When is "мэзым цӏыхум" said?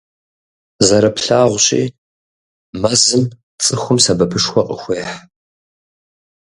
2.81-3.97